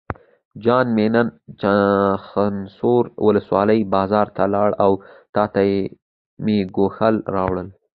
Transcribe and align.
جان 0.63 0.85
مې 0.95 1.05
نن 1.13 1.27
چخانسور 1.61 3.03
ولسوالۍ 3.25 3.79
بازار 3.95 4.27
ته 4.35 4.43
لاړم 4.53 4.75
او 4.85 4.91
تاته 5.35 5.61
مې 6.43 6.57
ګوښال 6.75 7.15
راوړل. 7.35 7.67